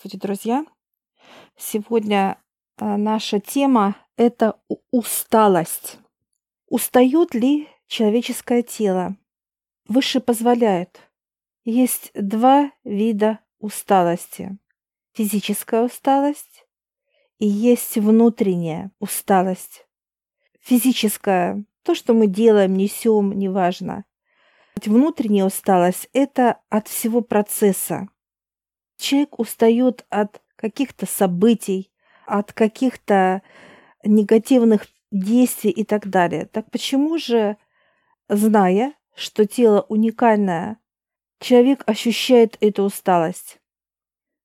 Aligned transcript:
Здравствуйте, 0.00 0.26
друзья! 0.28 0.64
Сегодня 1.56 2.38
а, 2.76 2.96
наша 2.96 3.40
тема– 3.40 3.96
это 4.16 4.54
усталость. 4.92 5.98
Устает 6.68 7.34
ли 7.34 7.68
человеческое 7.88 8.62
тело? 8.62 9.16
Выше 9.88 10.20
позволяет. 10.20 11.00
Есть 11.64 12.12
два 12.14 12.70
вида 12.84 13.40
усталости. 13.58 14.56
Физическая 15.14 15.82
усталость 15.82 16.64
и 17.40 17.48
есть 17.48 17.96
внутренняя 17.96 18.92
усталость. 19.00 19.84
Физическая– 20.60 21.64
то, 21.82 21.96
что 21.96 22.14
мы 22.14 22.28
делаем, 22.28 22.76
несем, 22.76 23.32
неважно. 23.32 24.04
Внутренняя 24.76 25.44
усталость– 25.44 26.08
это 26.12 26.60
от 26.68 26.86
всего 26.86 27.20
процесса 27.20 28.08
Человек 28.98 29.38
устает 29.38 30.04
от 30.10 30.42
каких-то 30.56 31.06
событий, 31.06 31.92
от 32.26 32.52
каких-то 32.52 33.42
негативных 34.04 34.86
действий 35.12 35.70
и 35.70 35.84
так 35.84 36.08
далее. 36.08 36.46
Так 36.46 36.70
почему 36.72 37.16
же, 37.16 37.56
зная, 38.28 38.94
что 39.14 39.46
тело 39.46 39.86
уникальное, 39.88 40.78
человек 41.38 41.84
ощущает 41.86 42.56
эту 42.60 42.82
усталость? 42.82 43.60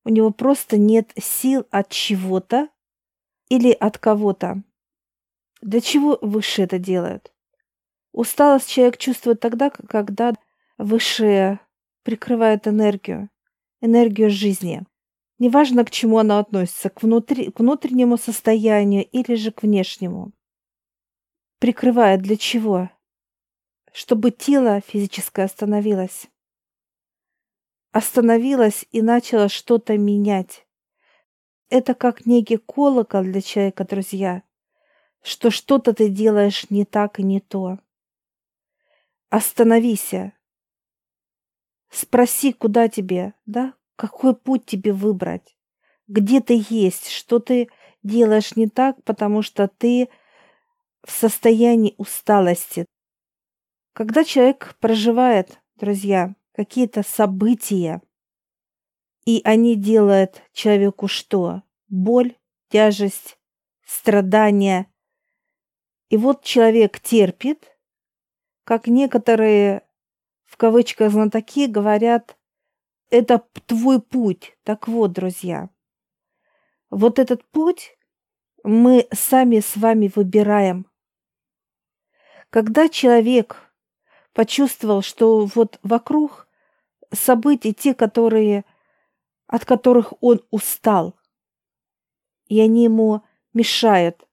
У 0.06 0.10
него 0.10 0.30
просто 0.30 0.78
нет 0.78 1.12
сил 1.20 1.66
от 1.72 1.90
чего-то 1.90 2.70
или 3.50 3.72
от 3.72 3.98
кого-то. 3.98 4.62
Для 5.62 5.82
чего 5.82 6.20
выше 6.22 6.62
это 6.62 6.78
делают? 6.78 7.34
Усталость 8.12 8.70
человек 8.70 8.98
чувствует 8.98 9.40
тогда, 9.40 9.72
когда 9.72 10.34
высшее 10.78 11.60
прикрывает 12.04 12.68
энергию 12.68 13.30
энергию 13.84 14.30
жизни. 14.30 14.82
Неважно, 15.40 15.84
к 15.84 15.92
чему 15.92 16.18
она 16.18 16.40
относится, 16.40 16.90
к, 16.90 17.04
внутри, 17.04 17.52
к 17.52 17.60
внутреннему 17.60 18.18
состоянию 18.18 19.06
или 19.06 19.36
же 19.36 19.52
к 19.52 19.64
внешнему. 19.64 20.32
Прикрывает 21.60 22.22
для 22.22 22.38
чего? 22.38 22.90
Чтобы 23.92 24.32
тело 24.32 24.82
физическое 24.82 25.46
остановилось. 25.46 26.28
Остановилось 27.92 28.86
и 28.92 29.02
начало 29.02 29.50
что-то 29.50 29.98
менять. 29.98 30.66
Это 31.70 31.94
как 31.94 32.26
некий 32.26 32.58
колокол 32.58 33.24
для 33.24 33.42
человека, 33.42 33.86
друзья, 33.86 34.44
что 35.22 35.52
что-то 35.52 35.94
ты 35.94 36.10
делаешь 36.10 36.70
не 36.70 36.86
так 36.86 37.20
и 37.20 37.24
не 37.24 37.40
то. 37.40 37.80
Остановись, 39.30 40.14
Спроси, 41.94 42.54
куда 42.54 42.88
тебе, 42.88 43.36
да? 43.46 43.76
Какой 43.96 44.36
путь 44.36 44.66
тебе 44.66 44.92
выбрать? 44.94 45.56
Где 46.08 46.42
ты 46.42 46.66
есть? 46.68 47.10
Что 47.10 47.38
ты 47.38 47.70
делаешь 48.02 48.56
не 48.56 48.68
так, 48.68 49.04
потому 49.04 49.44
что 49.44 49.68
ты 49.68 50.10
в 51.06 51.12
состоянии 51.12 51.94
усталости? 52.00 52.88
Когда 53.94 54.24
человек 54.24 54.76
проживает, 54.80 55.60
друзья, 55.76 56.34
какие-то 56.54 57.04
события, 57.04 58.02
и 59.26 59.42
они 59.44 59.76
делают 59.76 60.42
человеку 60.52 61.08
что? 61.08 61.62
Боль, 61.90 62.36
тяжесть, 62.70 63.38
страдания. 63.86 64.92
И 66.10 66.18
вот 66.18 66.44
человек 66.44 67.00
терпит, 67.00 67.78
как 68.64 68.88
некоторые 68.88 69.84
в 70.54 70.58
кавычках 70.58 71.12
знатоки 71.12 71.66
говорят, 71.66 72.38
это 73.10 73.44
твой 73.66 74.00
путь. 74.00 74.56
Так 74.64 74.88
вот, 74.88 75.12
друзья, 75.12 75.72
вот 76.92 77.18
этот 77.18 77.44
путь 77.46 77.98
мы 78.64 79.08
сами 79.12 79.62
с 79.62 79.76
вами 79.76 80.12
выбираем. 80.16 80.86
Когда 82.52 82.88
человек 82.88 83.74
почувствовал, 84.34 85.02
что 85.02 85.50
вот 85.56 85.80
вокруг 85.82 86.48
события, 87.12 87.74
те, 87.74 87.96
которые, 87.96 88.64
от 89.48 89.66
которых 89.66 90.14
он 90.22 90.40
устал, 90.52 91.16
и 92.46 92.62
они 92.62 92.84
ему 92.84 93.24
мешают 93.54 94.24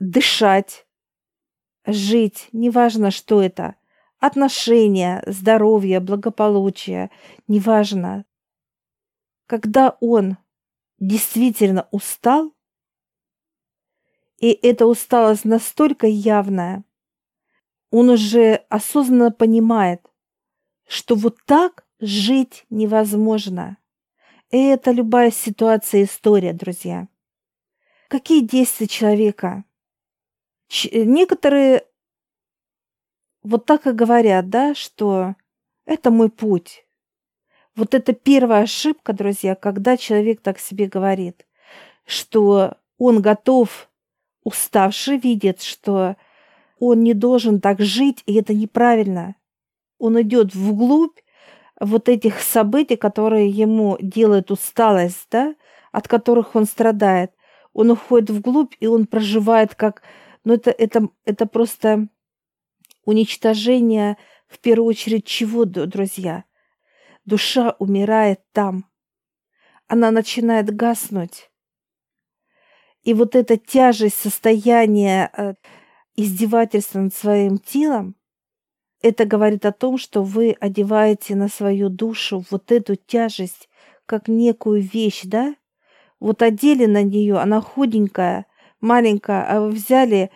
дышать, 0.00 0.84
жить, 1.86 2.48
неважно, 2.50 3.12
что 3.12 3.40
это– 3.40 3.76
отношения, 4.22 5.20
здоровье, 5.26 5.98
благополучие, 5.98 7.10
неважно. 7.48 8.24
Когда 9.46 9.96
он 10.00 10.36
действительно 11.00 11.88
устал, 11.90 12.54
и 14.38 14.52
эта 14.52 14.86
усталость 14.86 15.44
настолько 15.44 16.06
явная, 16.06 16.84
он 17.90 18.10
уже 18.10 18.64
осознанно 18.68 19.32
понимает, 19.32 20.08
что 20.86 21.16
вот 21.16 21.38
так 21.44 21.84
жить 21.98 22.64
невозможно. 22.70 23.76
И 24.52 24.56
это 24.56 24.92
любая 24.92 25.32
ситуация, 25.32 26.04
история, 26.04 26.52
друзья. 26.52 27.08
Какие 28.08 28.40
действия 28.46 28.86
человека? 28.86 29.64
Ч- 30.68 31.04
некоторые 31.04 31.86
вот 33.42 33.66
так 33.66 33.86
и 33.86 33.92
говорят, 33.92 34.48
да, 34.48 34.74
что 34.74 35.34
это 35.84 36.10
мой 36.10 36.30
путь. 36.30 36.86
Вот 37.74 37.94
это 37.94 38.12
первая 38.12 38.62
ошибка, 38.62 39.12
друзья, 39.12 39.54
когда 39.54 39.96
человек 39.96 40.40
так 40.40 40.58
себе 40.58 40.86
говорит, 40.86 41.46
что 42.04 42.76
он 42.98 43.22
готов, 43.22 43.88
уставший, 44.44 45.16
видит, 45.16 45.62
что 45.62 46.16
он 46.78 47.02
не 47.02 47.14
должен 47.14 47.60
так 47.60 47.80
жить, 47.80 48.22
и 48.26 48.34
это 48.34 48.52
неправильно. 48.54 49.36
Он 49.98 50.20
идет 50.20 50.54
вглубь 50.54 51.18
вот 51.80 52.08
этих 52.08 52.40
событий, 52.40 52.96
которые 52.96 53.48
ему 53.48 53.96
делают 54.00 54.50
усталость, 54.50 55.26
да, 55.30 55.54
от 55.92 56.08
которых 56.08 56.54
он 56.54 56.66
страдает. 56.66 57.32
Он 57.72 57.90
уходит 57.90 58.30
вглубь, 58.30 58.74
и 58.80 58.86
он 58.86 59.06
проживает 59.06 59.74
как... 59.74 60.02
Ну, 60.44 60.54
это, 60.54 60.70
это, 60.70 61.08
это 61.24 61.46
просто 61.46 62.08
Уничтожение, 63.04 64.16
в 64.46 64.58
первую 64.58 64.88
очередь, 64.88 65.26
чего, 65.26 65.64
друзья? 65.64 66.44
Душа 67.24 67.74
умирает 67.78 68.40
там. 68.52 68.86
Она 69.86 70.10
начинает 70.10 70.74
гаснуть. 70.74 71.50
И 73.02 73.14
вот 73.14 73.34
эта 73.34 73.56
тяжесть 73.56 74.18
состояния 74.18 75.30
э, 75.36 75.54
издевательства 76.14 77.00
над 77.00 77.14
своим 77.14 77.58
телом, 77.58 78.14
это 79.02 79.24
говорит 79.24 79.66
о 79.66 79.72
том, 79.72 79.98
что 79.98 80.22
вы 80.22 80.56
одеваете 80.60 81.34
на 81.34 81.48
свою 81.48 81.88
душу 81.88 82.44
вот 82.50 82.70
эту 82.70 82.94
тяжесть 82.94 83.68
как 84.06 84.28
некую 84.28 84.80
вещь, 84.80 85.22
да? 85.24 85.56
Вот 86.20 86.42
одели 86.42 86.86
на 86.86 87.02
нее, 87.02 87.38
она 87.38 87.60
худенькая, 87.60 88.46
маленькая, 88.80 89.44
а 89.44 89.60
вы 89.60 89.70
взяли 89.70 90.30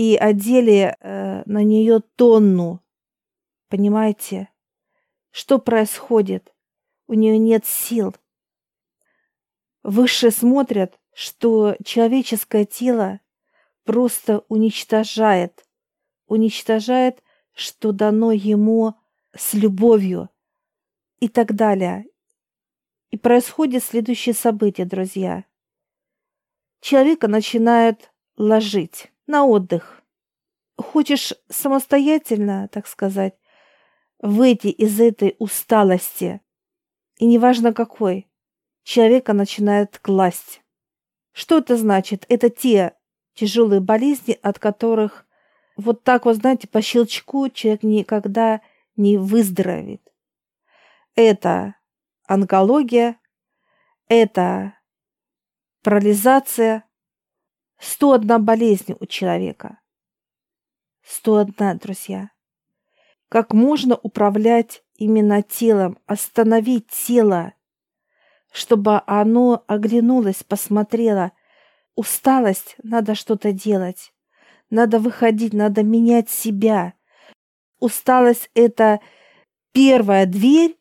и 0.00 0.16
одели 0.16 0.96
э, 0.98 1.42
на 1.44 1.62
нее 1.62 2.00
тонну. 2.16 2.80
Понимаете? 3.68 4.48
Что 5.30 5.58
происходит? 5.58 6.54
У 7.06 7.12
нее 7.12 7.36
нет 7.36 7.66
сил. 7.66 8.16
Выше 9.82 10.30
смотрят, 10.30 10.98
что 11.12 11.76
человеческое 11.84 12.64
тело 12.64 13.20
просто 13.84 14.42
уничтожает, 14.48 15.66
уничтожает, 16.26 17.22
что 17.52 17.92
дано 17.92 18.32
ему 18.32 18.94
с 19.36 19.52
любовью 19.52 20.30
и 21.18 21.28
так 21.28 21.54
далее. 21.54 22.06
И 23.10 23.18
происходит 23.18 23.84
следующее 23.84 24.34
событие, 24.34 24.86
друзья. 24.86 25.44
Человека 26.80 27.28
начинают 27.28 28.10
ложить 28.38 29.12
на 29.30 29.46
отдых. 29.46 30.02
Хочешь 30.76 31.32
самостоятельно, 31.48 32.68
так 32.68 32.86
сказать, 32.86 33.34
выйти 34.18 34.66
из 34.66 35.00
этой 35.00 35.36
усталости, 35.38 36.42
и 37.18 37.26
неважно 37.26 37.72
какой, 37.72 38.28
человека 38.82 39.32
начинает 39.32 39.98
класть. 39.98 40.62
Что 41.32 41.58
это 41.58 41.76
значит? 41.76 42.26
Это 42.28 42.50
те 42.50 42.94
тяжелые 43.34 43.80
болезни, 43.80 44.38
от 44.42 44.58
которых 44.58 45.26
вот 45.76 46.02
так 46.02 46.24
вот, 46.24 46.36
знаете, 46.36 46.68
по 46.68 46.82
щелчку 46.82 47.48
человек 47.48 47.82
никогда 47.82 48.60
не 48.96 49.16
выздоровеет. 49.16 50.02
Это 51.14 51.76
онкология, 52.26 53.18
это 54.08 54.74
парализация, 55.82 56.84
101 57.80 58.44
болезнь 58.44 58.94
у 59.00 59.06
человека. 59.06 59.78
101, 61.02 61.78
друзья. 61.78 62.30
Как 63.30 63.54
можно 63.54 63.96
управлять 63.96 64.84
именно 64.96 65.42
телом, 65.42 65.98
остановить 66.04 66.88
тело, 66.88 67.54
чтобы 68.52 69.02
оно 69.06 69.64
оглянулось, 69.66 70.42
посмотрело. 70.42 71.32
Усталость, 71.94 72.76
надо 72.82 73.14
что-то 73.14 73.52
делать. 73.52 74.12
Надо 74.68 74.98
выходить, 74.98 75.54
надо 75.54 75.82
менять 75.82 76.28
себя. 76.28 76.92
Усталость– 77.78 78.50
это 78.54 79.00
первая 79.72 80.26
дверь, 80.26 80.76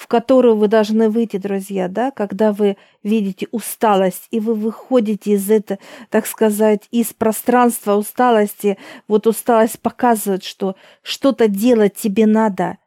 в 0.00 0.06
которую 0.06 0.56
вы 0.56 0.66
должны 0.66 1.10
выйти, 1.10 1.36
друзья, 1.36 1.86
да, 1.86 2.10
когда 2.10 2.54
вы 2.54 2.78
видите 3.02 3.48
усталость, 3.50 4.28
и 4.30 4.40
вы 4.40 4.54
выходите 4.54 5.32
из 5.32 5.50
этого, 5.50 5.78
так 6.08 6.26
сказать, 6.26 6.88
из 6.90 7.12
пространства 7.12 7.96
усталости. 7.96 8.78
Вот 9.08 9.26
усталость 9.26 9.78
показывает, 9.78 10.42
что 10.42 10.74
что-то 11.02 11.48
делать 11.48 11.96
тебе 11.96 12.24
надо. 12.24 12.78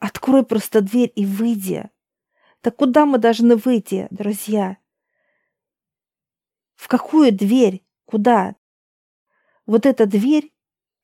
Открой 0.00 0.44
просто 0.44 0.80
дверь 0.80 1.12
и 1.14 1.24
выйди. 1.24 1.88
Так 2.62 2.74
куда 2.74 3.06
мы 3.06 3.18
должны 3.18 3.54
выйти, 3.54 4.08
друзья? 4.10 4.76
В 6.74 6.88
какую 6.88 7.30
дверь? 7.30 7.84
Куда? 8.06 8.56
Вот 9.66 9.86
эта 9.86 10.04
дверь, 10.04 10.52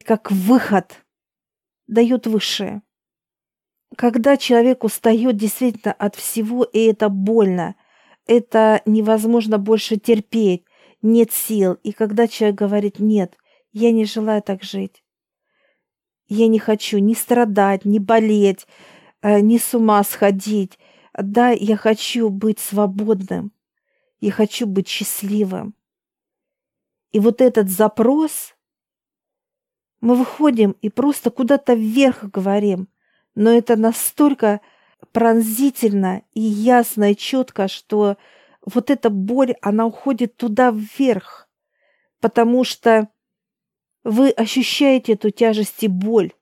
как 0.04 0.32
выход, 0.32 1.04
дает 1.86 2.26
высшее 2.26 2.82
когда 3.96 4.36
человек 4.36 4.84
устает 4.84 5.36
действительно 5.36 5.92
от 5.92 6.14
всего, 6.16 6.64
и 6.64 6.80
это 6.80 7.08
больно, 7.08 7.74
это 8.26 8.82
невозможно 8.86 9.58
больше 9.58 9.96
терпеть, 9.96 10.64
нет 11.02 11.32
сил. 11.32 11.74
И 11.82 11.92
когда 11.92 12.28
человек 12.28 12.56
говорит 12.56 12.98
«нет», 12.98 13.36
я 13.72 13.90
не 13.90 14.04
желаю 14.04 14.42
так 14.42 14.62
жить. 14.62 15.02
Я 16.28 16.46
не 16.46 16.58
хочу 16.58 16.98
ни 16.98 17.14
страдать, 17.14 17.84
ни 17.84 17.98
болеть, 17.98 18.66
э, 19.22 19.40
ни 19.40 19.58
с 19.58 19.74
ума 19.74 20.02
сходить. 20.04 20.78
Да, 21.18 21.50
я 21.50 21.76
хочу 21.76 22.28
быть 22.28 22.58
свободным. 22.58 23.52
Я 24.20 24.30
хочу 24.30 24.66
быть 24.66 24.88
счастливым. 24.88 25.74
И 27.10 27.18
вот 27.18 27.40
этот 27.40 27.68
запрос, 27.68 28.54
мы 30.00 30.14
выходим 30.14 30.76
и 30.80 30.88
просто 30.88 31.30
куда-то 31.30 31.74
вверх 31.74 32.24
говорим 32.24 32.88
но 33.34 33.50
это 33.50 33.76
настолько 33.76 34.60
пронзительно 35.12 36.22
и 36.32 36.40
ясно 36.40 37.12
и 37.12 37.16
четко, 37.16 37.68
что 37.68 38.16
вот 38.64 38.90
эта 38.90 39.10
боль, 39.10 39.54
она 39.60 39.86
уходит 39.86 40.36
туда 40.36 40.70
вверх, 40.70 41.48
потому 42.20 42.64
что 42.64 43.08
вы 44.04 44.30
ощущаете 44.30 45.12
эту 45.12 45.30
тяжесть 45.30 45.82
и 45.82 45.88
боль. 45.88 46.32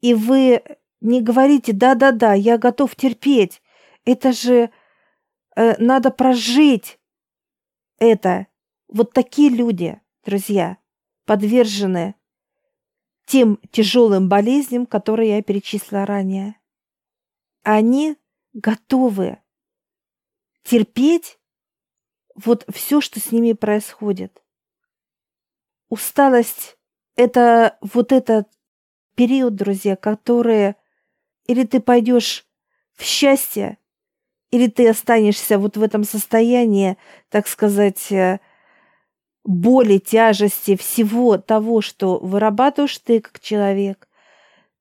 И 0.00 0.14
вы 0.14 0.62
не 1.00 1.22
говорите 1.22 1.72
«да-да-да, 1.72 2.34
я 2.34 2.58
готов 2.58 2.94
терпеть». 2.96 3.62
Это 4.04 4.32
же 4.32 4.70
э, 5.56 5.76
надо 5.78 6.10
прожить 6.10 6.98
это. 7.98 8.46
Вот 8.88 9.12
такие 9.12 9.50
люди, 9.50 10.00
друзья, 10.24 10.78
подвержены 11.26 12.14
тем 13.28 13.58
тяжелым 13.70 14.28
болезням, 14.28 14.86
которые 14.86 15.36
я 15.36 15.42
перечислила 15.42 16.06
ранее. 16.06 16.56
Они 17.62 18.16
готовы 18.54 19.38
терпеть 20.62 21.38
вот 22.34 22.64
все, 22.72 23.02
что 23.02 23.20
с 23.20 23.30
ними 23.30 23.52
происходит. 23.52 24.42
Усталость– 25.90 26.78
это 27.16 27.76
вот 27.82 28.12
этот 28.12 28.48
период, 29.14 29.54
друзья, 29.54 29.94
который 29.94 30.74
или 31.46 31.64
ты 31.64 31.80
пойдешь 31.80 32.46
в 32.94 33.02
счастье, 33.02 33.76
или 34.50 34.68
ты 34.68 34.88
останешься 34.88 35.58
вот 35.58 35.76
в 35.76 35.82
этом 35.82 36.04
состоянии, 36.04 36.96
так 37.28 37.46
сказать, 37.46 38.10
э, 38.10 38.40
боли, 39.48 39.96
тяжести, 39.96 40.76
всего 40.76 41.38
того, 41.38 41.80
что 41.80 42.18
вырабатываешь 42.18 42.98
ты 42.98 43.20
как 43.20 43.40
человек, 43.40 44.06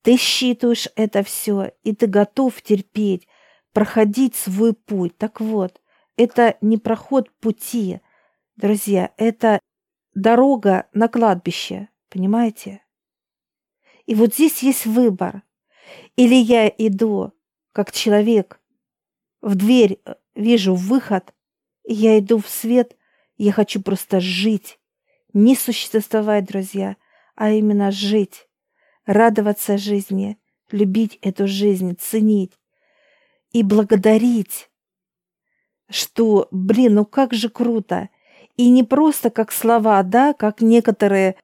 ты 0.02 0.18
считываешь 0.18 0.90
это 0.98 1.24
все, 1.24 1.72
и 1.84 1.96
ты 1.96 2.06
готов 2.06 2.62
терпеть, 2.62 3.30
проходить 3.72 4.36
свой 4.36 4.74
путь. 4.74 5.18
Так 5.18 5.40
вот, 5.40 5.80
это 6.18 6.58
не 6.60 6.78
проход 6.78 7.32
пути, 7.40 8.02
друзья, 8.58 9.12
это 9.16 9.62
дорога 10.14 10.88
на 10.92 11.08
кладбище, 11.08 11.88
понимаете? 12.10 12.82
И 14.06 14.16
вот 14.16 14.34
здесь 14.34 14.62
есть 14.64 14.86
выбор. 14.86 15.44
Или 16.18 16.36
я 16.36 16.68
иду 16.68 17.32
как 17.72 17.94
человек, 17.94 18.60
в 19.42 19.56
дверь 19.56 20.02
э, 20.04 20.16
вижу 20.36 20.76
выход, 20.76 21.34
и 21.86 21.94
я 21.94 22.20
иду 22.20 22.40
в 22.40 22.50
свет, 22.50 22.97
я 23.38 23.52
хочу 23.52 23.82
просто 23.82 24.20
жить. 24.20 24.80
Не 25.34 25.56
существовать, 25.56 26.46
друзья, 26.46 26.98
а 27.36 27.52
именно 27.52 27.92
жить. 27.92 28.48
Радоваться 29.06 29.78
жизни, 29.78 30.38
любить 30.72 31.18
эту 31.22 31.48
жизнь, 31.48 31.96
ценить 31.98 32.54
и 33.52 33.64
благодарить, 33.64 34.70
что, 35.90 36.48
блин, 36.52 36.96
ну 36.96 37.06
как 37.06 37.34
же 37.34 37.50
круто. 37.50 38.10
И 38.56 38.70
не 38.70 38.84
просто 38.84 39.30
как 39.30 39.52
слова, 39.52 40.02
да, 40.04 40.34
как 40.34 40.62
некоторые 40.62 41.38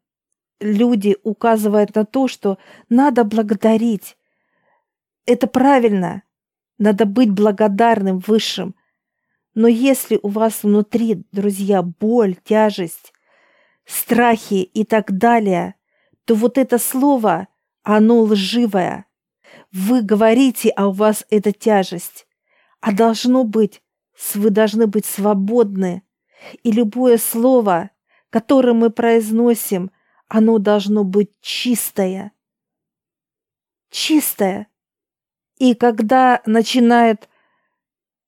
люди 0.60 1.18
указывают 1.24 1.96
на 1.96 2.06
то, 2.06 2.28
что 2.28 2.58
надо 2.90 3.24
благодарить. 3.24 4.18
Это 5.26 5.48
правильно. 5.48 6.24
Надо 6.78 7.06
быть 7.06 7.30
благодарным 7.30 8.20
высшим, 8.20 8.76
но 9.56 9.68
если 9.68 10.20
у 10.22 10.30
вас 10.30 10.64
внутри, 10.64 11.24
друзья, 11.32 11.82
боль, 11.82 12.36
тяжесть, 12.44 13.14
страхи 13.86 14.64
и 14.64 14.84
так 14.84 15.18
далее, 15.18 15.76
то 16.26 16.36
вот 16.36 16.58
это 16.58 16.78
слово, 16.78 17.48
оно 17.84 18.22
лживое. 18.22 19.06
Вы 19.72 20.02
говорите, 20.02 20.70
а 20.70 20.88
у 20.88 20.92
вас 20.92 21.26
это 21.30 21.52
тяжесть. 21.52 22.28
А 22.82 22.92
должно 22.92 23.44
быть, 23.44 23.82
вы 24.34 24.50
должны 24.50 24.88
быть 24.88 25.06
свободны. 25.06 26.04
И 26.64 26.72
любое 26.72 27.18
слово, 27.18 27.92
которое 28.30 28.74
мы 28.74 28.90
произносим, 28.90 29.92
оно 30.28 30.58
должно 30.58 31.04
быть 31.04 31.32
чистое. 31.42 32.32
Чистое. 33.90 34.68
И 35.58 35.76
когда 35.76 36.42
начинает 36.46 37.30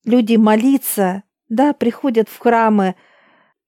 Люди 0.06 0.36
молиться, 0.36 1.24
да, 1.50 1.74
приходят 1.74 2.30
в 2.30 2.38
храмы, 2.38 2.96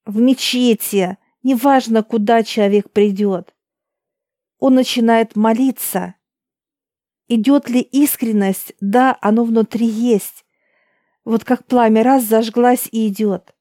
в 0.05 0.19
мечети, 0.19 1.17
неважно, 1.41 2.03
куда 2.03 2.43
человек 2.43 2.91
придет. 2.91 3.55
Он 4.59 4.75
начинает 4.75 5.35
молиться. 5.35 6.13
Идет 7.27 7.69
ли 7.69 7.81
искренность? 7.81 8.73
Да, 8.79 9.17
оно 9.19 9.43
внутри 9.43 9.87
есть. 9.87 10.45
Вот 11.25 11.43
как 11.43 11.65
пламя 11.65 12.03
раз 12.03 12.23
зажглась 12.23 12.87
и 12.91 13.07
идет. 13.07 13.55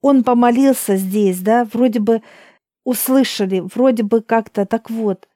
Он 0.00 0.22
помолился 0.22 0.96
здесь, 0.96 1.40
да, 1.40 1.64
вроде 1.64 1.98
бы 1.98 2.22
услышали, 2.84 3.60
вроде 3.60 4.04
бы 4.04 4.22
как-то 4.22 4.64
так 4.64 4.90
вот. 4.90 5.28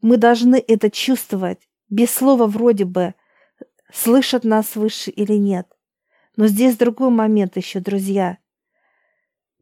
Мы 0.00 0.16
должны 0.16 0.56
это 0.56 0.90
чувствовать, 0.90 1.68
без 1.90 2.10
слова 2.10 2.46
вроде 2.46 2.86
бы– 2.86 3.14
слышат 3.94 4.44
нас 4.44 4.74
выше 4.74 5.10
или 5.10 5.34
нет. 5.34 5.68
Но 6.36 6.48
здесь 6.48 6.76
другой 6.76 7.10
момент 7.10 7.56
еще, 7.56 7.78
друзья. 7.78 8.38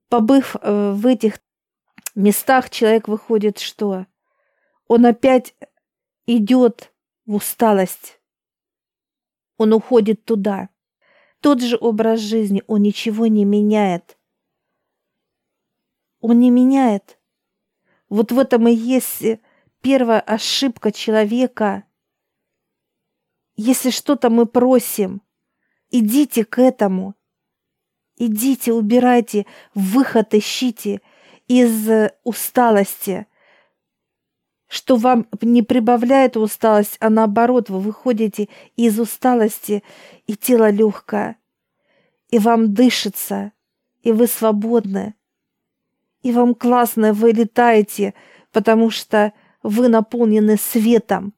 Побыв 0.08 0.56
э, 0.56 0.92
в 0.92 1.06
этих 1.06 1.38
местах, 2.14 2.70
человек 2.70 3.08
выходит 3.08 3.58
что? 3.58 4.06
Он 4.88 5.04
опять 5.04 5.54
идет 6.26 6.92
в 7.26 7.34
усталость. 7.34 8.20
Он 9.58 9.74
уходит 9.74 10.24
туда. 10.24 10.70
Тот 11.40 11.60
же 11.60 11.76
образ 11.78 12.20
жизни, 12.20 12.62
он 12.66 12.82
ничего 12.82 13.26
не 13.26 13.44
меняет. 13.44 14.18
Он 16.20 16.40
не 16.40 16.50
меняет. 16.50 17.18
Вот 18.08 18.32
в 18.32 18.38
этом 18.38 18.66
и 18.68 18.72
есть 18.72 19.24
первая 19.82 20.20
ошибка 20.20 20.90
человека– 20.90 21.84
если 23.56 23.90
что-то 23.90 24.30
мы 24.30 24.46
просим, 24.46 25.22
идите 25.90 26.44
к 26.44 26.58
этому. 26.58 27.14
Идите, 28.16 28.72
убирайте, 28.72 29.46
выход 29.74 30.34
ищите 30.34 31.00
из 31.48 31.88
усталости, 32.24 33.26
что 34.68 34.96
вам 34.96 35.26
не 35.40 35.62
прибавляет 35.62 36.36
усталость, 36.36 36.96
а 37.00 37.10
наоборот, 37.10 37.68
вы 37.68 37.80
выходите 37.80 38.48
из 38.76 39.00
усталости, 39.00 39.82
и 40.26 40.36
тело 40.36 40.70
легкое, 40.70 41.36
и 42.28 42.38
вам 42.38 42.72
дышится, 42.72 43.52
и 44.02 44.12
вы 44.12 44.26
свободны, 44.26 45.14
и 46.22 46.32
вам 46.32 46.54
классно, 46.54 47.12
вы 47.12 47.32
летаете, 47.32 48.14
потому 48.52 48.90
что 48.90 49.32
вы 49.62 49.88
наполнены 49.88 50.56
светом 50.56 51.34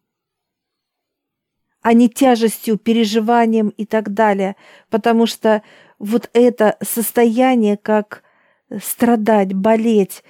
а 1.85 1.93
не 1.93 2.09
тяжестью, 2.09 2.79
переживанием 2.79 3.69
и 3.69 3.85
так 3.85 4.15
далее. 4.15 4.57
Потому 4.89 5.27
что 5.27 5.63
вот 5.99 6.31
это 6.33 6.79
состояние, 6.83 7.77
как 7.77 8.23
страдать, 8.83 9.53
болеть, 9.53 10.25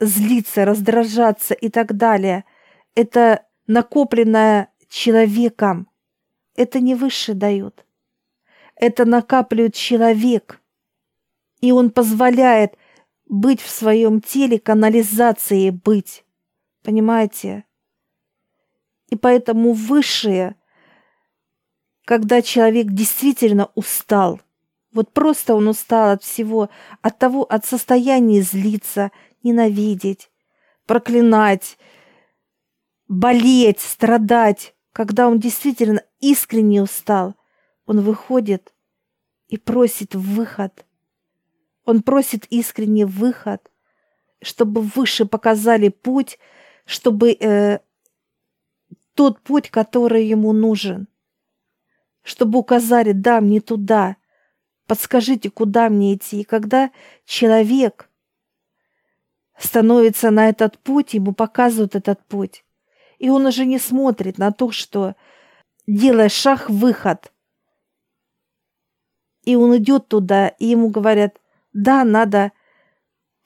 злиться, 0.00 0.64
раздражаться 0.64 1.54
и 1.54 1.68
так 1.68 1.96
далее, 1.96 2.44
это 2.96 3.46
накопленное 3.68 4.70
человеком. 4.88 5.88
Это 6.56 6.80
не 6.80 6.96
выше 6.96 7.34
дают. 7.34 7.86
Это 8.74 9.04
накапливает 9.04 9.74
человек. 9.74 10.60
И 11.60 11.70
он 11.70 11.90
позволяет 11.90 12.76
быть 13.28 13.60
в 13.60 13.70
своем 13.70 14.20
теле 14.20 14.58
канализацией 14.58 15.70
быть. 15.70 16.24
Понимаете? 16.82 17.66
И 19.10 19.14
поэтому 19.14 19.74
высшее, 19.74 20.56
когда 22.04 22.42
человек 22.42 22.88
действительно 22.88 23.70
устал, 23.74 24.40
вот 24.92 25.12
просто 25.12 25.54
он 25.54 25.68
устал 25.68 26.10
от 26.10 26.22
всего, 26.22 26.68
от 27.00 27.18
того, 27.18 27.44
от 27.44 27.64
состояния 27.64 28.42
злиться, 28.42 29.10
ненавидеть, 29.42 30.30
проклинать, 30.86 31.78
болеть, 33.08 33.80
страдать, 33.80 34.74
когда 34.92 35.28
он 35.28 35.38
действительно 35.38 36.02
искренне 36.20 36.82
устал, 36.82 37.34
он 37.86 38.00
выходит 38.00 38.72
и 39.48 39.56
просит 39.56 40.14
выход. 40.14 40.84
Он 41.84 42.02
просит 42.02 42.46
искренне 42.50 43.06
выход, 43.06 43.70
чтобы 44.40 44.82
выше 44.82 45.26
показали 45.26 45.88
путь, 45.88 46.38
чтобы 46.84 47.32
э, 47.32 47.80
тот 49.14 49.40
путь, 49.40 49.70
который 49.70 50.26
ему 50.26 50.52
нужен, 50.52 51.08
чтобы 52.22 52.58
указали, 52.58 53.12
да, 53.12 53.40
мне 53.40 53.60
туда, 53.60 54.16
подскажите, 54.86 55.50
куда 55.50 55.88
мне 55.88 56.14
идти. 56.14 56.40
И 56.40 56.44
когда 56.44 56.90
человек 57.24 58.08
становится 59.58 60.30
на 60.30 60.48
этот 60.48 60.78
путь, 60.78 61.14
ему 61.14 61.32
показывают 61.32 61.94
этот 61.94 62.24
путь, 62.26 62.64
и 63.18 63.28
он 63.28 63.46
уже 63.46 63.64
не 63.64 63.78
смотрит 63.78 64.38
на 64.38 64.52
то, 64.52 64.70
что 64.70 65.14
делая 65.86 66.28
шаг 66.28 66.68
выход, 66.68 67.32
и 69.44 69.56
он 69.56 69.76
идет 69.76 70.08
туда, 70.08 70.48
и 70.48 70.66
ему 70.66 70.88
говорят, 70.88 71.40
да, 71.72 72.04
надо 72.04 72.52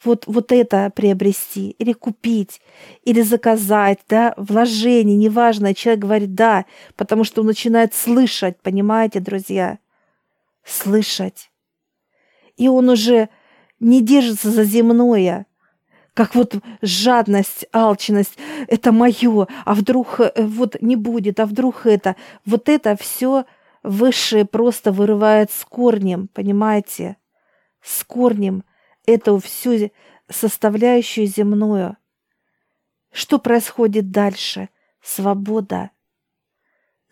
вот, 0.05 0.25
вот 0.27 0.53
это 0.53 0.91
приобрести, 0.95 1.71
или 1.71 1.93
купить, 1.93 2.61
или 3.03 3.23
заказать, 3.23 4.01
да, 4.09 4.35
вложение, 4.37 5.17
неважно, 5.17 5.75
человек 5.75 6.01
говорит 6.01 6.35
да, 6.35 6.67
потому 6.97 7.25
что 7.25 7.41
он 7.41 7.49
начинает 7.49 7.95
слышать, 7.95 8.61
понимаете, 8.61 9.21
друзья, 9.21 9.79
слышать. 10.65 11.51
И 12.57 12.69
он 12.69 12.89
уже 12.89 13.29
не 13.81 14.03
держится 14.03 14.51
за 14.51 14.65
земное, 14.65 15.47
как 16.15 16.35
вот 16.35 16.55
жадность, 16.81 17.67
алчность, 17.75 18.39
это 18.69 18.91
мое, 18.91 19.49
а 19.67 19.75
вдруг 19.75 20.19
э, 20.21 20.33
вот 20.37 20.81
не 20.81 20.97
будет, 20.97 21.41
а 21.41 21.47
вдруг 21.47 21.85
это. 21.85 22.17
Вот 22.47 22.71
это 22.71 22.97
все 22.97 23.45
высшее 23.83 24.47
просто 24.47 24.93
вырывает 24.93 25.51
с 25.53 25.65
корнем, 25.67 26.29
понимаете? 26.33 27.19
С 27.83 28.03
корнем 28.03 28.65
эту 29.07 29.39
всю 29.39 29.91
составляющую 30.29 31.27
земную. 31.27 31.97
Что 33.11 33.39
происходит 33.39 34.11
дальше? 34.11 34.69
Свобода. 35.01 35.91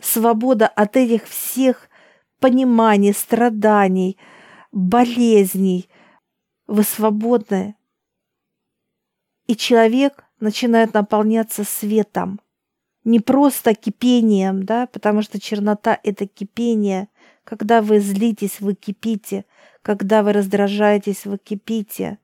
Свобода 0.00 0.66
от 0.66 0.96
этих 0.96 1.26
всех 1.26 1.88
пониманий, 2.40 3.14
страданий, 3.14 4.18
болезней. 4.72 5.88
Вы 6.66 6.82
свободны 6.82 7.76
и 9.46 9.56
человек 9.56 10.24
начинает 10.40 10.94
наполняться 10.94 11.64
светом. 11.64 12.40
Не 13.04 13.20
просто 13.20 13.74
кипением, 13.74 14.64
да, 14.64 14.86
потому 14.86 15.22
что 15.22 15.38
чернота– 15.38 15.98
это 16.02 16.26
кипение. 16.26 17.08
Когда 17.44 17.82
вы 17.82 18.00
злитесь, 18.00 18.60
вы 18.60 18.74
кипите. 18.74 19.44
Когда 19.82 20.22
вы 20.22 20.32
раздражаетесь, 20.32 21.26
вы 21.26 21.38
кипите. 21.38 22.18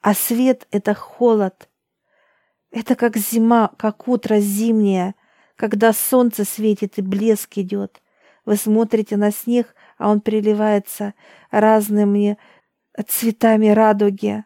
А 0.00 0.14
свет– 0.14 0.66
это 0.70 0.94
холод. 0.94 1.68
Это 2.70 2.94
как 2.94 3.16
зима, 3.16 3.72
как 3.76 4.06
утро 4.06 4.38
зимнее, 4.38 5.14
когда 5.56 5.92
солнце 5.92 6.44
светит 6.44 6.98
и 6.98 7.02
блеск 7.02 7.58
идет. 7.58 8.00
Вы 8.46 8.56
смотрите 8.56 9.16
на 9.16 9.32
снег, 9.32 9.74
а 9.98 10.10
он 10.10 10.20
переливается 10.20 11.14
разными 11.50 12.38
цветами 13.06 13.68
радуги. 13.68 14.44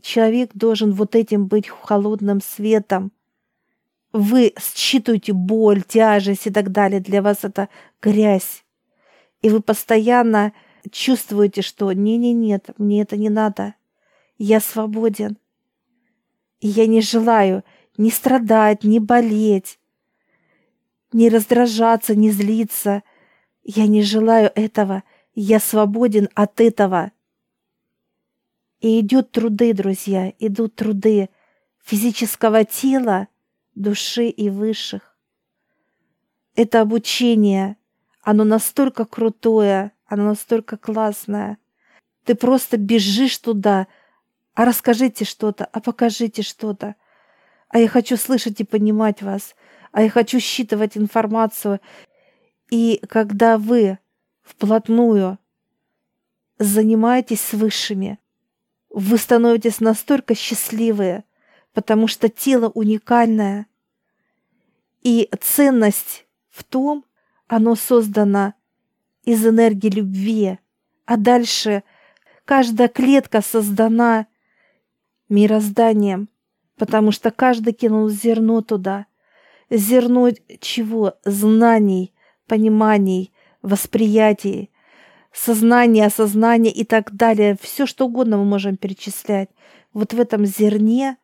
Человек 0.00 0.50
должен 0.54 0.92
вот 0.92 1.16
этим 1.16 1.46
быть 1.46 1.68
холодным 1.68 2.40
светом. 2.40 3.10
Вы 4.12 4.54
считываете 4.58 5.32
боль, 5.32 5.82
тяжесть 5.82 6.46
и 6.46 6.50
так 6.50 6.70
далее. 6.70 7.00
Для 7.00 7.20
вас 7.20 7.38
это 7.42 7.68
грязь. 8.00 8.64
И 9.46 9.48
вы 9.48 9.60
постоянно 9.60 10.52
чувствуете, 10.90 11.62
что 11.62 11.92
не-не-нет, 11.92 12.70
мне 12.78 13.02
это 13.02 13.16
не 13.16 13.28
надо. 13.30 13.76
Я 14.38 14.58
свободен. 14.58 15.38
И 16.58 16.66
я 16.66 16.88
не 16.88 17.00
желаю 17.00 17.62
ни 17.96 18.10
страдать, 18.10 18.82
ни 18.82 18.98
болеть, 18.98 19.78
ни 21.12 21.28
раздражаться, 21.28 22.16
ни 22.16 22.28
злиться. 22.30 23.04
Я 23.62 23.86
не 23.86 24.02
желаю 24.02 24.50
этого. 24.56 25.04
Я 25.32 25.60
свободен 25.60 26.28
от 26.34 26.60
этого. 26.60 27.12
И 28.80 28.98
идут 28.98 29.30
труды, 29.30 29.72
друзья, 29.74 30.32
идут 30.40 30.74
труды 30.74 31.28
физического 31.84 32.64
тела, 32.64 33.28
души 33.76 34.26
и 34.26 34.50
высших. 34.50 35.16
Это 36.56 36.80
обучение, 36.80 37.76
оно 38.26 38.42
настолько 38.42 39.04
крутое, 39.04 39.92
оно 40.04 40.24
настолько 40.24 40.76
классное. 40.76 41.58
Ты 42.24 42.34
просто 42.34 42.76
бежишь 42.76 43.38
туда, 43.38 43.86
а 44.52 44.64
расскажите 44.64 45.24
что-то, 45.24 45.64
а 45.66 45.80
покажите 45.80 46.42
что-то. 46.42 46.96
А 47.68 47.78
я 47.78 47.86
хочу 47.86 48.16
слышать 48.16 48.60
и 48.60 48.64
понимать 48.64 49.22
вас, 49.22 49.54
а 49.92 50.02
я 50.02 50.10
хочу 50.10 50.40
считывать 50.40 50.96
информацию. 50.96 51.80
И 52.68 53.00
когда 53.08 53.58
вы 53.58 54.00
вплотную 54.42 55.38
занимаетесь 56.58 57.40
с 57.40 57.52
высшими, 57.52 58.18
вы 58.90 59.18
становитесь 59.18 59.78
настолько 59.78 60.34
счастливые, 60.34 61.22
потому 61.72 62.08
что 62.08 62.28
тело 62.28 62.70
уникальное. 62.70 63.68
И 65.04 65.30
ценность 65.40 66.26
в 66.50 66.64
том, 66.64 67.05
оно 67.48 67.74
создано 67.74 68.54
из 69.24 69.46
энергии 69.46 69.88
любви, 69.88 70.58
а 71.04 71.16
дальше 71.16 71.82
каждая 72.44 72.88
клетка 72.88 73.42
создана 73.42 74.26
мирозданием, 75.28 76.28
потому 76.76 77.12
что 77.12 77.30
каждый 77.30 77.72
кинул 77.72 78.08
зерно 78.08 78.62
туда. 78.62 79.06
Зерно 79.70 80.30
чего? 80.60 81.14
Знаний, 81.24 82.14
пониманий, 82.46 83.32
восприятий, 83.62 84.70
сознание, 85.32 86.06
осознание 86.06 86.72
и 86.72 86.84
так 86.84 87.12
далее. 87.12 87.56
Все, 87.60 87.86
что 87.86 88.06
угодно 88.06 88.38
мы 88.38 88.44
можем 88.44 88.76
перечислять. 88.76 89.50
Вот 89.92 90.12
в 90.12 90.20
этом 90.20 90.46
зерне 90.46 91.16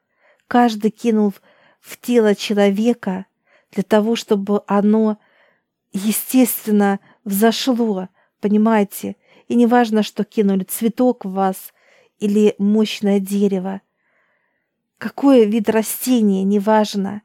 каждый 0.48 0.90
кинул 0.90 1.32
в 1.80 2.00
тело 2.00 2.34
человека 2.34 3.26
для 3.70 3.82
того, 3.82 4.16
чтобы 4.16 4.62
оно, 4.66 5.18
естественно, 5.92 7.00
взошло, 7.24 8.08
понимаете? 8.40 9.16
И 9.48 9.54
не 9.54 9.66
важно, 9.66 10.02
что 10.02 10.24
кинули, 10.24 10.64
цветок 10.64 11.24
в 11.24 11.32
вас 11.32 11.72
или 12.18 12.54
мощное 12.58 13.20
дерево. 13.20 13.82
Какой 14.98 15.44
вид 15.44 15.68
растения, 15.68 16.44
неважно. 16.44 17.22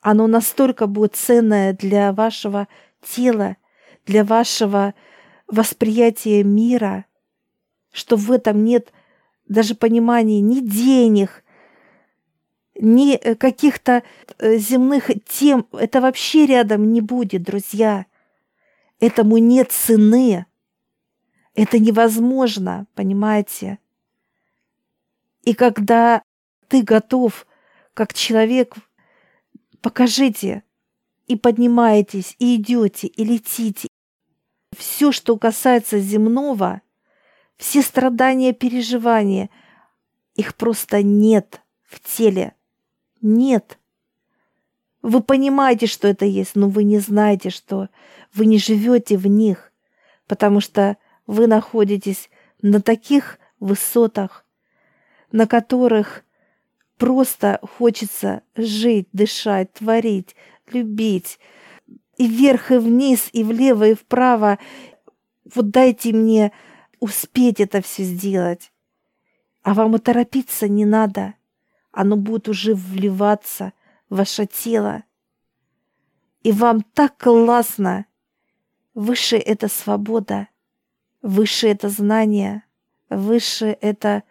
Оно 0.00 0.26
настолько 0.26 0.86
будет 0.86 1.16
ценное 1.16 1.72
для 1.72 2.12
вашего 2.12 2.68
тела, 3.02 3.56
для 4.06 4.24
вашего 4.24 4.94
восприятие 5.48 6.44
мира, 6.44 7.06
что 7.90 8.16
в 8.16 8.30
этом 8.30 8.64
нет 8.64 8.92
даже 9.48 9.74
понимания 9.74 10.40
ни 10.40 10.60
денег, 10.60 11.42
ни 12.78 13.14
э, 13.14 13.34
каких-то 13.34 14.02
э, 14.38 14.56
земных 14.56 15.10
тем. 15.26 15.66
Это 15.72 16.00
вообще 16.00 16.46
рядом 16.46 16.92
не 16.92 17.00
будет, 17.00 17.42
друзья. 17.42 18.06
Этому 19.00 19.38
нет 19.38 19.72
цены. 19.72 20.46
Это 21.54 21.78
невозможно, 21.78 22.86
понимаете? 22.94 23.78
И 25.42 25.54
когда 25.54 26.22
ты 26.68 26.82
готов, 26.82 27.46
как 27.94 28.14
человек, 28.14 28.74
покажите, 29.80 30.62
и 31.26 31.36
поднимаетесь, 31.36 32.36
и 32.38 32.56
идете, 32.56 33.06
и 33.06 33.24
летите. 33.24 33.88
Все, 34.76 35.12
что 35.12 35.36
касается 35.36 35.98
земного, 35.98 36.82
все 37.56 37.82
страдания, 37.82 38.52
переживания, 38.52 39.50
их 40.34 40.54
просто 40.54 41.02
нет 41.02 41.60
в 41.82 42.00
теле. 42.00 42.54
Нет. 43.20 43.78
Вы 45.02 45.22
понимаете, 45.22 45.86
что 45.86 46.08
это 46.08 46.24
есть, 46.24 46.54
но 46.54 46.68
вы 46.68 46.84
не 46.84 46.98
знаете, 46.98 47.50
что 47.50 47.88
вы 48.34 48.46
не 48.46 48.58
живете 48.58 49.16
в 49.16 49.26
них, 49.26 49.72
потому 50.26 50.60
что 50.60 50.96
вы 51.26 51.46
находитесь 51.46 52.30
на 52.62 52.80
таких 52.80 53.38
высотах, 53.60 54.44
на 55.30 55.46
которых 55.46 56.24
просто 56.96 57.60
хочется 57.62 58.42
жить, 58.56 59.08
дышать, 59.12 59.72
творить, 59.72 60.34
любить. 60.72 61.38
И 62.16 62.26
вверх, 62.26 62.72
и 62.72 62.78
вниз, 62.78 63.28
и 63.32 63.44
влево, 63.44 63.88
и 63.88 63.94
вправо. 63.94 64.58
Вот 65.54 65.70
дайте 65.70 66.12
мне 66.12 66.50
успеть 66.98 67.60
это 67.60 67.80
все 67.80 68.02
сделать. 68.02 68.72
А 69.62 69.72
вам 69.74 69.94
и 69.94 69.98
торопиться 70.00 70.66
не 70.66 70.84
надо. 70.84 71.34
Оно 72.00 72.14
будет 72.16 72.48
уже 72.48 72.76
вливаться 72.76 73.72
в 74.08 74.18
ваше 74.18 74.46
тело. 74.46 75.02
И 76.44 76.52
вам 76.52 76.82
так 76.82 77.18
классно. 77.18 78.06
Выше 78.94 79.36
это 79.36 79.66
свобода. 79.66 80.46
Выше 81.22 81.66
это 81.66 81.88
знание. 81.88 82.62
Выше 83.10 83.76
это 83.80 84.22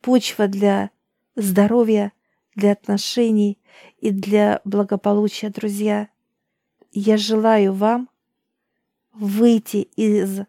почва 0.00 0.48
для 0.48 0.92
здоровья, 1.36 2.10
для 2.54 2.72
отношений 2.72 3.58
и 3.98 4.10
для 4.10 4.62
благополучия, 4.64 5.50
друзья. 5.50 6.08
Я 6.90 7.18
желаю 7.18 7.74
вам 7.74 8.08
выйти 9.12 9.88
из 9.96 10.40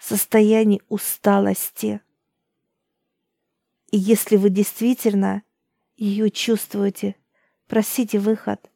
состояния 0.00 0.80
усталости. 0.88 2.00
И 3.90 3.96
если 3.96 4.36
вы 4.36 4.50
действительно 4.50 5.42
ее 5.96 6.30
чувствуете, 6.30 7.16
просите 7.66 8.18
выход. 8.18 8.70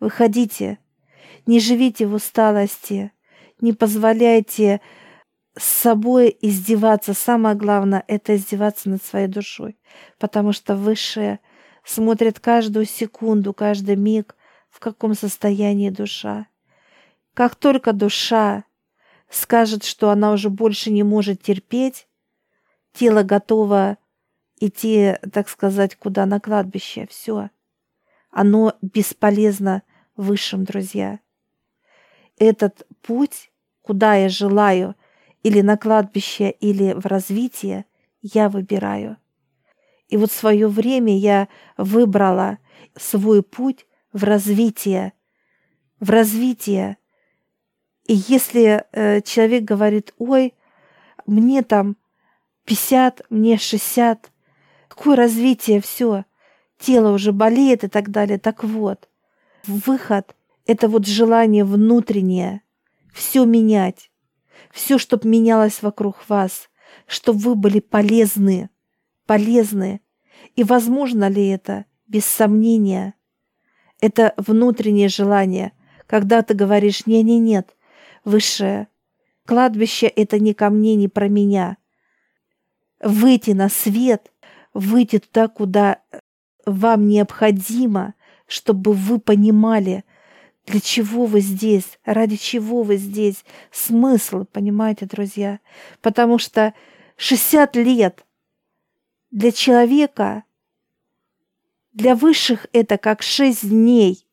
Выходите, 0.00 0.78
не 1.46 1.60
живите 1.60 2.06
в 2.06 2.14
усталости, 2.14 3.12
не 3.60 3.72
позволяйте 3.72 4.80
с 5.56 5.64
собой 5.64 6.36
издеваться. 6.40 7.14
Самое 7.14 7.54
главное– 7.54 8.04
это 8.08 8.36
издеваться 8.36 8.88
над 8.88 9.02
своей 9.02 9.26
душой, 9.26 9.76
потому 10.18 10.52
что 10.52 10.76
Высшее 10.76 11.40
смотрит 11.84 12.40
каждую 12.40 12.86
секунду, 12.86 13.52
каждый 13.52 13.96
миг, 13.96 14.36
в 14.70 14.78
каком 14.80 15.14
состоянии 15.14 15.90
душа. 15.90 16.46
Как 17.34 17.56
только 17.56 17.92
душа 17.92 18.64
скажет, 19.28 19.84
что 19.84 20.10
она 20.10 20.32
уже 20.32 20.50
больше 20.50 20.90
не 20.90 21.02
может 21.02 21.42
терпеть, 21.42 22.07
тело 22.92 23.22
готово 23.22 23.98
идти, 24.60 25.14
так 25.32 25.48
сказать, 25.48 25.96
куда 25.96 26.26
на 26.26 26.40
кладбище, 26.40 27.06
все. 27.08 27.50
Оно 28.30 28.74
бесполезно 28.82 29.82
высшим, 30.16 30.64
друзья. 30.64 31.20
Этот 32.38 32.86
путь, 33.02 33.50
куда 33.82 34.14
я 34.14 34.28
желаю– 34.28 34.94
или 35.42 35.60
на 35.60 35.76
кладбище, 35.76 36.50
или 36.50 36.92
в 36.92 37.06
развитие, 37.06 37.84
я 38.20 38.48
выбираю. 38.48 39.16
И 40.08 40.16
вот 40.16 40.32
свое 40.32 40.68
время 40.68 41.16
я 41.16 41.48
выбрала 41.76 42.58
свой 42.96 43.42
путь 43.42 43.86
в 44.12 44.24
развитие, 44.24 45.12
в 46.00 46.10
развитие. 46.10 46.96
И 48.06 48.14
если 48.14 48.84
э, 48.92 49.20
человек 49.20 49.64
говорит, 49.64 50.14
ой, 50.18 50.54
мне 51.26 51.62
там 51.62 51.96
50, 52.68 53.22
мне 53.30 53.58
60, 53.58 54.30
какое 54.88 55.16
развитие, 55.16 55.80
все, 55.80 56.24
тело 56.78 57.12
уже 57.12 57.32
болеет 57.32 57.84
и 57.84 57.88
так 57.88 58.10
далее. 58.10 58.38
Так 58.38 58.62
вот, 58.62 59.08
выход– 59.66 60.36
это 60.66 60.88
вот 60.88 61.06
желание 61.06 61.64
внутреннее, 61.64 62.62
все 63.12 63.44
менять 63.44 64.10
все, 64.70 64.98
чтобы 64.98 65.28
менялось 65.28 65.82
вокруг 65.82 66.28
вас, 66.28 66.68
чтобы 67.06 67.38
вы 67.40 67.54
были 67.54 67.80
полезны, 67.80 68.70
полезны. 69.26 70.00
И 70.56 70.64
возможно 70.64 71.28
ли 71.28 71.48
это? 71.48 71.84
Без 72.06 72.24
сомнения. 72.24 73.14
Это 74.00 74.34
внутреннее 74.36 75.08
желание, 75.08 75.72
когда 76.06 76.42
ты 76.42 76.54
говоришь 76.54 77.06
«не-не-нет», 77.06 77.76
высшее. 78.24 78.88
Кладбище— 79.46 80.06
это 80.16 80.38
не 80.38 80.54
ко 80.54 80.70
мне, 80.70 80.94
не 80.94 81.08
про 81.08 81.28
меня. 81.28 81.77
Выйти 83.00 83.50
на 83.52 83.68
свет, 83.68 84.32
выйти 84.74 85.18
туда, 85.18 85.48
куда 85.48 86.00
вам 86.66 87.08
необходимо, 87.08 88.14
чтобы 88.46 88.92
вы 88.92 89.18
понимали, 89.18 90.04
для 90.66 90.80
чего 90.80 91.24
вы 91.24 91.40
здесь? 91.40 91.98
Ради 92.04 92.36
чего 92.36 92.82
вы 92.82 92.96
здесь? 92.96 93.44
Смысл, 93.70 94.44
понимаете, 94.44 95.06
друзья? 95.06 95.60
Потому 96.02 96.38
что 96.38 96.74
60 97.16 97.74
лет 97.76 98.24
для 99.30 99.50
человека, 99.50 100.44
для 101.92 102.14
высших 102.14 102.66
это 102.72 102.98
как 102.98 103.22
6 103.22 103.68
дней. 103.70 104.26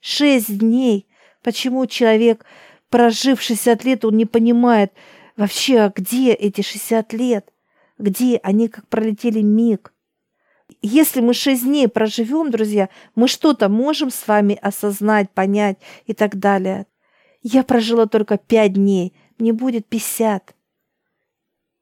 6 0.00 0.58
дней. 0.58 1.06
Почему 1.42 1.86
человек, 1.86 2.44
прожив 2.88 3.40
60 3.40 3.84
лет, 3.84 4.04
он 4.04 4.16
не 4.16 4.26
понимает 4.26 4.92
вообще, 5.36 5.78
а 5.80 5.92
где 5.94 6.32
эти 6.32 6.62
60 6.62 7.12
лет? 7.12 7.53
Где 8.04 8.36
они 8.42 8.68
как 8.68 8.86
пролетели 8.88 9.40
миг? 9.40 9.94
Если 10.82 11.22
мы 11.22 11.32
шесть 11.32 11.64
дней 11.64 11.88
проживем, 11.88 12.50
друзья, 12.50 12.90
мы 13.14 13.28
что-то 13.28 13.70
можем 13.70 14.10
с 14.10 14.28
вами 14.28 14.58
осознать, 14.60 15.30
понять 15.30 15.78
и 16.04 16.12
так 16.12 16.36
далее. 16.38 16.86
Я 17.40 17.62
прожила 17.64 18.04
только 18.04 18.36
пять 18.36 18.74
дней, 18.74 19.16
мне 19.38 19.54
будет 19.54 19.86
пятьдесят. 19.86 20.54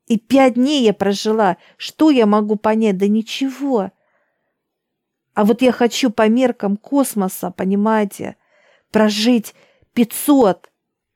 И 0.07 0.17
пять 0.17 0.55
дней 0.55 0.85
я 0.85 0.95
прожила. 0.95 1.57
Что 1.77 2.11
я 2.11 2.25
могу 2.27 2.55
понять? 2.55 2.99
Да 2.99 3.09
ничего. 3.09 3.91
А 5.35 5.45
вот 5.45 5.61
я 5.61 5.73
хочу 5.73 6.09
по 6.11 6.29
меркам 6.29 6.77
космоса, 6.77 7.51
понимаете, 7.51 8.37
прожить 8.93 9.57
пятьсот, 9.93 10.71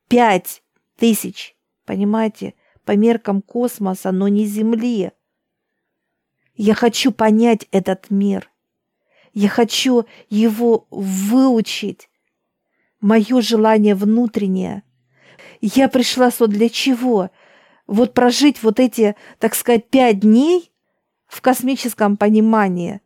пять 0.09 0.65
тысяч, 0.97 1.55
понимаете, 1.85 2.55
по 2.87 2.97
меркам 2.97 3.43
космоса, 3.43 4.13
но 4.13 4.29
не 4.29 4.47
Земли. 4.47 5.11
Я 6.55 6.75
хочу 6.75 7.13
понять 7.13 7.67
этот 7.73 8.11
мир. 8.11 8.49
Я 9.35 9.51
хочу 9.51 10.07
его 10.31 10.87
выучить. 10.91 12.09
Мое 13.01 13.43
желание 13.43 13.95
внутреннее. 13.95 14.85
Я 15.61 15.89
пришла 15.89 16.31
сюда 16.31 16.55
для 16.55 16.69
чего? 16.71 17.31
Вот 17.87 18.15
прожить 18.15 18.63
вот 18.63 18.81
эти, 18.81 19.17
так 19.39 19.55
сказать, 19.55 19.91
пять 19.91 20.21
дней 20.21 20.73
в 21.27 21.43
космическом 21.43 22.17
понимании 22.17 23.01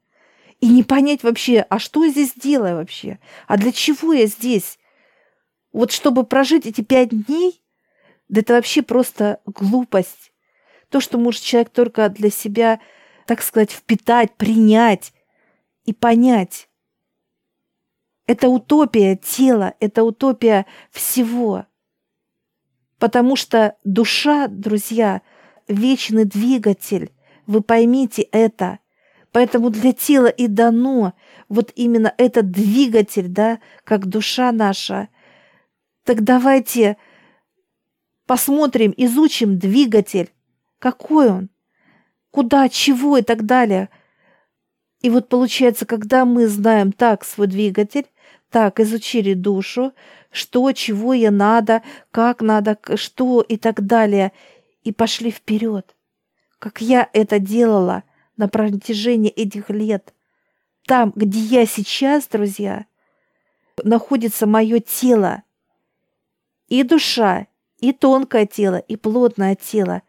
и 0.60 0.68
не 0.68 0.82
понять 0.82 1.22
вообще, 1.22 1.66
а 1.70 1.78
что 1.78 2.04
я 2.04 2.10
здесь 2.10 2.34
делаю 2.34 2.76
вообще? 2.76 3.18
А 3.48 3.56
для 3.56 3.72
чего 3.72 4.12
я 4.12 4.26
здесь? 4.26 4.78
Вот 5.72 5.90
чтобы 5.90 6.24
прожить 6.24 6.66
эти 6.66 6.82
пять 6.82 7.26
дней, 7.26 7.62
да 8.30 8.40
это 8.40 8.54
вообще 8.54 8.82
просто 8.82 9.40
глупость. 9.44 10.32
То, 10.88 11.00
что 11.00 11.18
может 11.18 11.42
человек 11.42 11.70
только 11.70 12.08
для 12.08 12.30
себя 12.30 12.80
так 13.30 13.42
сказать, 13.42 13.70
впитать, 13.70 14.32
принять 14.32 15.12
и 15.84 15.92
понять. 15.92 16.68
Это 18.26 18.48
утопия 18.48 19.14
тела, 19.14 19.74
это 19.78 20.02
утопия 20.02 20.66
всего. 20.90 21.64
Потому 22.98 23.36
что 23.36 23.76
душа, 23.84 24.48
друзья, 24.48 25.22
вечный 25.68 26.24
двигатель. 26.24 27.12
Вы 27.46 27.62
поймите 27.62 28.22
это. 28.22 28.80
Поэтому 29.30 29.70
для 29.70 29.92
тела 29.92 30.26
и 30.26 30.48
дано 30.48 31.14
вот 31.48 31.70
именно 31.76 32.12
этот 32.18 32.50
двигатель, 32.50 33.28
да, 33.28 33.60
как 33.84 34.06
душа 34.06 34.50
наша. 34.50 35.08
Так 36.02 36.24
давайте 36.24 36.96
посмотрим, 38.30 38.94
изучим 38.96 39.58
двигатель. 39.58 40.30
Какой 40.78 41.30
он? 41.30 41.48
куда, 42.30 42.68
чего 42.68 43.18
и 43.18 43.22
так 43.22 43.44
далее. 43.44 43.88
И 45.00 45.10
вот 45.10 45.28
получается, 45.28 45.84
когда 45.84 46.24
мы 46.24 46.46
знаем 46.46 46.92
так 46.92 47.24
свой 47.24 47.48
двигатель, 47.48 48.06
так 48.48 48.78
изучили 48.78 49.34
душу, 49.34 49.92
что, 50.30 50.70
чего 50.70 51.12
ей 51.12 51.30
надо, 51.30 51.82
как 52.12 52.40
надо, 52.40 52.78
что 52.94 53.40
и 53.40 53.56
так 53.56 53.84
далее, 53.84 54.30
и 54.84 54.92
пошли 54.92 55.32
вперед. 55.32 55.96
Как 56.60 56.80
я 56.80 57.10
это 57.12 57.40
делала 57.40 58.04
на 58.36 58.46
протяжении 58.46 59.32
этих 59.32 59.70
лет. 59.70 60.14
Там, 60.86 61.12
где 61.16 61.40
я 61.40 61.66
сейчас, 61.66 62.28
друзья, 62.28 62.86
находится 63.82 64.46
мое 64.46 64.78
тело. 64.78 65.42
И 66.68 66.84
душа, 66.84 67.48
и 67.80 67.92
тонкое 67.92 68.46
тело, 68.46 68.76
и 68.76 68.96
плотное 68.96 69.56
тело. 69.56 70.02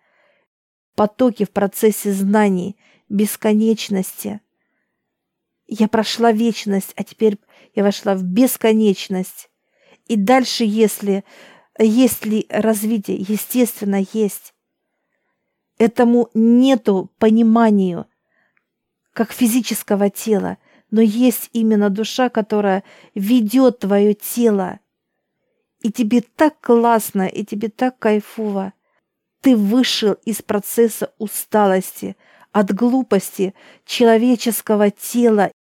Потоки 0.95 1.45
в 1.45 1.51
процессе 1.51 2.12
знаний, 2.12 2.77
бесконечности. 3.10 4.41
Я 5.67 5.88
прошла 5.88 6.31
вечность, 6.31 6.93
а 6.95 7.03
теперь 7.03 7.38
я 7.73 7.84
вошла 7.84 8.15
в 8.15 8.23
бесконечность. 8.23 9.49
И 10.07 10.17
дальше, 10.17 10.65
если 10.65 11.23
есть 11.79 12.25
ли 12.25 12.45
развитие, 12.49 13.17
естественно, 13.17 14.03
есть. 14.13 14.53
Этому 15.77 16.29
нету 16.34 17.12
пониманию, 17.17 18.05
как 19.13 19.31
физического 19.31 20.10
тела, 20.10 20.57
но 20.89 21.01
есть 21.01 21.49
именно 21.53 21.89
душа, 21.89 22.29
которая 22.29 22.84
ведет 23.15 23.79
твое 23.79 24.13
тело. 24.13 24.79
И 25.81 25.91
тебе 25.91 26.21
так 26.21 26.59
классно, 26.61 27.27
и 27.27 27.43
тебе 27.43 27.69
так 27.69 27.97
кайфово. 27.99 28.73
Ты 29.41 29.55
вышел 29.55 30.13
из 30.25 30.41
процесса 30.41 31.13
усталости, 31.17 32.15
от 32.51 32.73
глупости 32.73 33.53
человеческого 33.85 34.91
тела, 34.91 35.51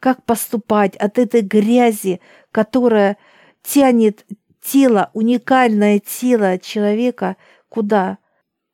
как 0.00 0.24
поступать 0.24 0.96
от 0.96 1.18
этой 1.18 1.42
грязи, 1.42 2.20
которая 2.50 3.16
тянет 3.62 4.26
тело, 4.60 5.10
уникальное 5.14 6.00
тело 6.00 6.58
человека 6.58 7.36
куда? 7.68 8.18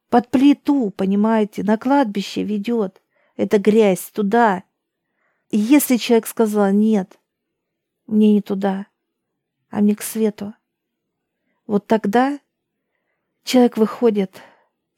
Под 0.08 0.30
плиту, 0.30 0.90
понимаете, 0.90 1.62
на 1.62 1.76
кладбище 1.76 2.42
ведет. 2.42 3.02
Это 3.36 3.58
грязь 3.58 4.10
туда. 4.12 4.62
И 5.50 5.58
если 5.58 5.96
человек 5.96 6.26
сказал 6.26 6.70
«нет», 6.70 7.18
мне 8.06 8.32
не 8.32 8.40
туда, 8.40 8.86
а 9.70 9.80
мне 9.80 9.94
к 9.94 10.02
свету, 10.02 10.54
вот 11.66 11.86
тогда 11.86 12.38
человек 13.44 13.76
выходит 13.76 14.40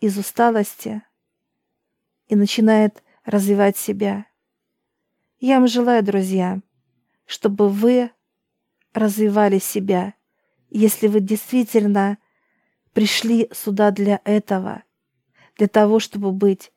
из 0.01 0.19
усталости 0.19 1.03
и 2.29 2.37
начинает 2.37 3.03
развивать 3.25 3.77
себя. 3.77 4.27
Я 5.41 5.59
вам 5.59 5.69
желаю, 5.69 6.03
друзья, 6.03 6.61
чтобы 7.27 7.69
вы 7.69 8.11
развивали 8.93 9.59
себя, 9.59 10.15
если 10.71 11.07
вы 11.07 11.21
действительно 11.21 12.19
пришли 12.93 13.49
сюда 13.53 13.91
для 13.91 14.21
этого, 14.25 14.83
для 15.57 15.69
того, 15.69 16.01
чтобы 16.01 16.33
быть 16.33 16.73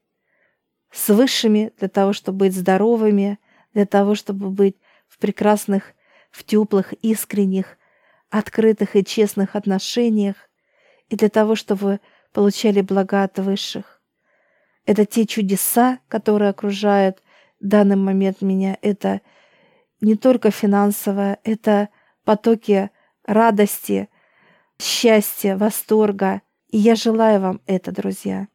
с 0.91 1.10
высшими, 1.10 1.71
для 1.77 1.88
того, 1.88 2.13
чтобы 2.13 2.39
быть 2.39 2.56
здоровыми, 2.56 3.39
для 3.73 3.86
того, 3.86 4.15
чтобы 4.15 4.49
быть 4.49 4.77
в 5.08 5.17
прекрасных, 5.17 5.93
в 6.30 6.43
теплых, 6.43 6.93
искренних, 7.01 7.77
открытых 8.32 8.96
и 8.96 9.06
честных 9.06 9.56
отношениях, 9.56 10.36
и 11.10 11.15
для 11.15 11.30
того, 11.30 11.56
чтобы 11.56 12.00
получали 12.34 12.82
блага 12.82 13.24
от 13.24 13.38
высших. 13.38 14.02
Это 14.86 15.06
те 15.06 15.28
чудеса, 15.28 16.00
которые 16.08 16.50
окружают 16.50 17.22
в 17.60 17.67
данный 17.67 17.98
момент 17.98 18.41
меня. 18.41 18.78
Это 18.82 19.22
не 20.00 20.15
только 20.15 20.50
финансовое, 20.50 21.38
это 21.44 21.89
потоки 22.24 22.89
радости, 23.26 24.10
счастья, 24.80 25.56
восторга. 25.58 26.41
И 26.70 26.78
я 26.78 26.96
желаю 26.96 27.41
вам 27.41 27.62
это, 27.67 27.91
друзья. 27.91 28.48